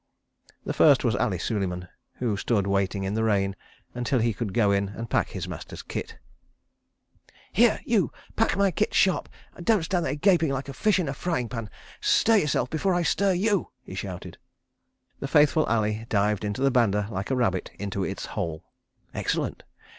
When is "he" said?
4.17-4.33, 13.83-13.93